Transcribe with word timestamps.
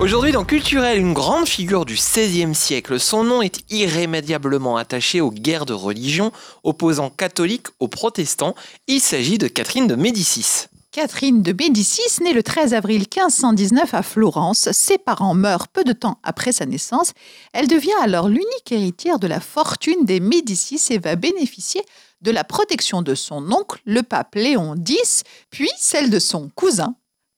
Aujourd'hui 0.00 0.32
dans 0.32 0.46
Culturel, 0.46 0.98
une 0.98 1.12
grande 1.12 1.46
figure 1.46 1.84
du 1.84 1.92
XVIe 1.92 2.54
siècle. 2.54 2.98
Son 2.98 3.22
nom 3.22 3.42
est 3.42 3.70
irrémédiablement 3.70 4.78
attaché 4.78 5.20
aux 5.20 5.30
guerres 5.30 5.66
de 5.66 5.74
religion 5.74 6.32
opposant 6.64 7.10
catholiques 7.10 7.66
aux 7.80 7.88
protestants. 7.88 8.54
Il 8.86 9.00
s'agit 9.00 9.36
de 9.36 9.46
Catherine 9.46 9.86
de 9.86 9.96
Médicis. 9.96 10.68
Catherine 10.90 11.42
de 11.42 11.52
Médicis, 11.52 12.22
née 12.22 12.32
le 12.32 12.42
13 12.42 12.72
avril 12.72 13.00
1519 13.00 13.92
à 13.92 14.02
Florence, 14.02 14.72
ses 14.72 14.96
parents 14.96 15.34
meurent 15.34 15.68
peu 15.68 15.84
de 15.84 15.92
temps 15.92 16.18
après 16.22 16.52
sa 16.52 16.64
naissance. 16.64 17.12
Elle 17.52 17.68
devient 17.68 17.90
alors 18.00 18.28
l'unique 18.28 18.72
héritière 18.72 19.18
de 19.18 19.26
la 19.26 19.38
fortune 19.38 20.06
des 20.06 20.18
Médicis 20.18 20.80
et 20.94 20.98
va 20.98 21.14
bénéficier 21.14 21.82
de 22.22 22.30
la 22.30 22.44
protection 22.44 23.02
de 23.02 23.14
son 23.14 23.52
oncle, 23.52 23.82
le 23.84 24.02
pape 24.02 24.34
Léon 24.34 24.76
X, 24.76 25.24
puis 25.50 25.70
celle 25.76 26.08
de 26.08 26.18
son 26.18 26.48
cousin, 26.54 26.94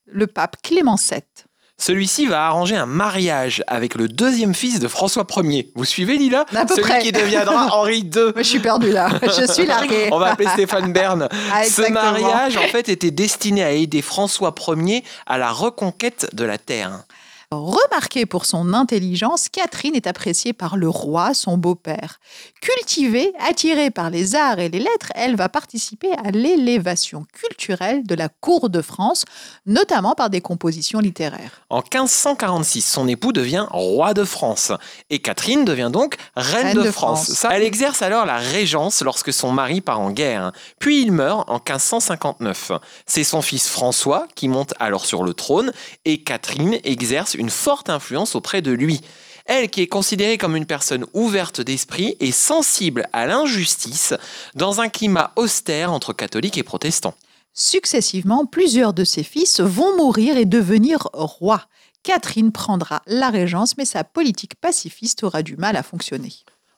le 0.06 0.28
pape 0.28 0.62
Clément 0.62 0.94
VII. 0.96 1.22
Celui-ci 1.82 2.26
va 2.26 2.46
arranger 2.46 2.76
un 2.76 2.86
mariage 2.86 3.64
avec 3.66 3.96
le 3.96 4.06
deuxième 4.06 4.54
fils 4.54 4.78
de 4.78 4.86
François 4.86 5.26
Ier. 5.38 5.72
Vous 5.74 5.84
suivez 5.84 6.16
Lila 6.16 6.44
À 6.54 6.64
peu 6.64 6.76
Celui 6.76 6.88
près. 6.88 7.00
qui 7.00 7.10
deviendra 7.10 7.66
Henri 7.74 8.02
II. 8.02 8.30
Je 8.36 8.42
suis 8.44 8.60
perdue 8.60 8.92
là, 8.92 9.08
je 9.20 9.52
suis 9.52 9.66
larguée. 9.66 10.08
On 10.12 10.18
va 10.20 10.28
appeler 10.28 10.48
Stéphane 10.50 10.92
Bern. 10.92 11.28
Ah, 11.52 11.64
Ce 11.64 11.90
mariage, 11.90 12.56
en 12.56 12.68
fait, 12.68 12.88
était 12.88 13.10
destiné 13.10 13.64
à 13.64 13.72
aider 13.72 14.00
François 14.00 14.54
Ier 14.68 15.02
à 15.26 15.38
la 15.38 15.50
reconquête 15.50 16.30
de 16.32 16.44
la 16.44 16.56
terre. 16.56 17.02
Remarquée 17.52 18.26
pour 18.26 18.46
son 18.46 18.72
intelligence, 18.72 19.48
Catherine 19.48 19.94
est 19.94 20.06
appréciée 20.06 20.52
par 20.52 20.76
le 20.76 20.88
roi, 20.88 21.34
son 21.34 21.58
beau-père. 21.58 22.18
Cultivée, 22.60 23.32
attirée 23.38 23.90
par 23.90 24.10
les 24.10 24.34
arts 24.34 24.58
et 24.58 24.68
les 24.68 24.78
lettres, 24.78 25.12
elle 25.14 25.36
va 25.36 25.48
participer 25.48 26.12
à 26.24 26.30
l'élévation 26.30 27.26
culturelle 27.32 28.06
de 28.06 28.14
la 28.14 28.28
cour 28.28 28.70
de 28.70 28.80
France, 28.80 29.24
notamment 29.66 30.14
par 30.14 30.30
des 30.30 30.40
compositions 30.40 31.00
littéraires. 31.00 31.62
En 31.68 31.78
1546, 31.78 32.82
son 32.82 33.08
époux 33.08 33.32
devient 33.32 33.66
roi 33.70 34.14
de 34.14 34.24
France 34.24 34.72
et 35.10 35.18
Catherine 35.18 35.64
devient 35.64 35.90
donc 35.92 36.16
reine, 36.36 36.66
Reine 36.66 36.76
de, 36.76 36.82
de 36.82 36.90
France. 36.90 37.34
France. 37.34 37.52
Elle 37.52 37.62
exerce 37.62 38.02
alors 38.02 38.26
la 38.26 38.38
régence 38.38 39.02
lorsque 39.02 39.32
son 39.32 39.52
mari 39.52 39.80
part 39.80 40.00
en 40.00 40.10
guerre. 40.10 40.52
Puis 40.78 41.02
il 41.02 41.12
meurt 41.12 41.48
en 41.48 41.54
1559. 41.54 42.72
C'est 43.06 43.24
son 43.24 43.42
fils 43.42 43.68
François 43.68 44.26
qui 44.34 44.48
monte 44.48 44.74
alors 44.78 45.04
sur 45.04 45.22
le 45.22 45.34
trône 45.34 45.72
et 46.04 46.22
Catherine 46.22 46.78
exerce 46.84 47.34
une 47.34 47.41
forte 47.50 47.90
influence 47.90 48.34
auprès 48.34 48.62
de 48.62 48.72
lui. 48.72 49.00
Elle, 49.46 49.70
qui 49.70 49.82
est 49.82 49.88
considérée 49.88 50.38
comme 50.38 50.56
une 50.56 50.66
personne 50.66 51.04
ouverte 51.14 51.60
d'esprit 51.60 52.16
et 52.20 52.32
sensible 52.32 53.08
à 53.12 53.26
l'injustice, 53.26 54.14
dans 54.54 54.80
un 54.80 54.88
climat 54.88 55.32
austère 55.36 55.92
entre 55.92 56.12
catholiques 56.12 56.58
et 56.58 56.62
protestants. 56.62 57.14
Successivement, 57.54 58.46
plusieurs 58.46 58.94
de 58.94 59.04
ses 59.04 59.22
fils 59.22 59.60
vont 59.60 59.96
mourir 59.96 60.36
et 60.36 60.46
devenir 60.46 61.08
rois. 61.12 61.66
Catherine 62.02 62.50
prendra 62.50 63.02
la 63.06 63.30
régence, 63.30 63.76
mais 63.76 63.84
sa 63.84 64.04
politique 64.04 64.54
pacifiste 64.54 65.22
aura 65.22 65.42
du 65.42 65.56
mal 65.56 65.76
à 65.76 65.82
fonctionner. 65.82 66.32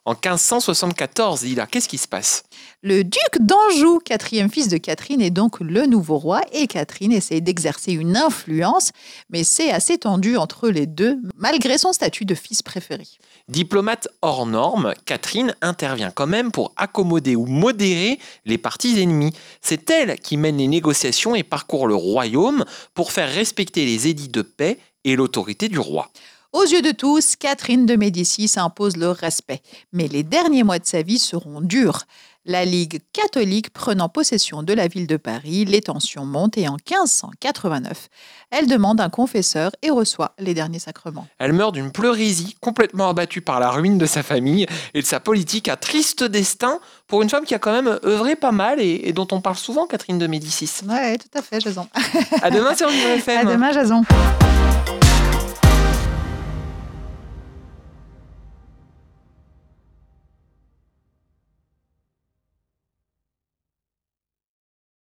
En 0.07 0.11
1574, 0.11 1.41
Lila, 1.41 1.65
qu'est-ce 1.65 1.89
qui 1.89 1.97
se 1.97 2.07
passe? 2.07 2.43
Le 2.83 3.03
duc 3.03 3.39
d'Anjou, 3.39 3.97
quatrième 3.97 4.51
fils 4.51 4.67
de 4.67 4.77
Catherine, 4.77 5.19
est 5.19 5.31
donc 5.31 5.59
le 5.59 5.87
nouveau 5.87 6.19
roi 6.19 6.41
et 6.53 6.67
Catherine 6.67 7.11
essaie 7.11 7.41
d'exercer 7.41 7.93
une 7.93 8.15
influence, 8.15 8.91
mais 9.31 9.43
c'est 9.43 9.71
assez 9.71 9.97
tendu 9.97 10.37
entre 10.37 10.69
les 10.69 10.85
deux, 10.85 11.17
malgré 11.35 11.79
son 11.79 11.91
statut 11.91 12.23
de 12.23 12.35
fils 12.35 12.61
préféré. 12.61 13.07
Diplomate 13.47 14.07
hors 14.21 14.45
norme, 14.45 14.93
Catherine 15.05 15.55
intervient 15.63 16.11
quand 16.11 16.27
même 16.27 16.51
pour 16.51 16.71
accommoder 16.77 17.35
ou 17.35 17.47
modérer 17.47 18.19
les 18.45 18.59
partis 18.59 19.01
ennemis. 19.01 19.33
C'est 19.61 19.89
elle 19.89 20.19
qui 20.19 20.37
mène 20.37 20.57
les 20.57 20.67
négociations 20.67 21.33
et 21.33 21.41
parcourt 21.41 21.87
le 21.87 21.95
royaume 21.95 22.63
pour 22.93 23.11
faire 23.11 23.33
respecter 23.33 23.85
les 23.85 24.07
édits 24.07 24.29
de 24.29 24.43
paix 24.43 24.77
et 25.03 25.15
l'autorité 25.15 25.67
du 25.67 25.79
roi. 25.79 26.11
Aux 26.55 26.63
yeux 26.63 26.81
de 26.81 26.91
tous, 26.91 27.35
Catherine 27.35 27.85
de 27.85 27.97
Médicis 27.97 28.53
impose 28.55 28.95
le 28.95 29.09
respect, 29.09 29.59
mais 29.91 30.07
les 30.07 30.23
derniers 30.23 30.63
mois 30.63 30.79
de 30.79 30.85
sa 30.85 31.01
vie 31.01 31.19
seront 31.19 31.59
durs. 31.59 32.03
La 32.45 32.63
Ligue 32.63 33.01
catholique 33.11 33.71
prenant 33.73 34.07
possession 34.07 34.63
de 34.63 34.71
la 34.71 34.87
ville 34.87 35.05
de 35.05 35.17
Paris, 35.17 35.65
les 35.65 35.81
tensions 35.81 36.23
montent 36.23 36.57
et 36.57 36.69
en 36.69 36.77
1589, 36.89 38.07
elle 38.51 38.67
demande 38.67 39.01
un 39.01 39.09
confesseur 39.09 39.71
et 39.81 39.89
reçoit 39.89 40.33
les 40.39 40.53
derniers 40.53 40.79
sacrements. 40.79 41.27
Elle 41.39 41.51
meurt 41.51 41.73
d'une 41.73 41.91
pleurésie, 41.91 42.55
complètement 42.61 43.09
abattue 43.09 43.41
par 43.41 43.59
la 43.59 43.69
ruine 43.71 43.97
de 43.97 44.05
sa 44.05 44.23
famille 44.23 44.65
et 44.93 45.01
de 45.01 45.05
sa 45.05 45.19
politique, 45.19 45.67
un 45.67 45.75
triste 45.75 46.23
destin 46.23 46.79
pour 47.07 47.21
une 47.21 47.29
femme 47.29 47.43
qui 47.43 47.53
a 47.53 47.59
quand 47.59 47.73
même 47.73 47.99
œuvré 48.05 48.37
pas 48.37 48.53
mal 48.53 48.79
et, 48.79 49.01
et 49.03 49.11
dont 49.11 49.27
on 49.33 49.41
parle 49.41 49.57
souvent, 49.57 49.87
Catherine 49.87 50.19
de 50.19 50.27
Médicis. 50.27 50.71
Ouais, 50.87 51.17
tout 51.17 51.37
à 51.37 51.41
fait, 51.41 51.59
Jason. 51.59 51.89
À 52.41 52.49
demain 52.49 52.73
sur 52.77 52.87
Vivre 52.87 53.09
FM. 53.17 53.45
À 53.45 53.51
demain, 53.51 53.73
Jason. 53.73 54.03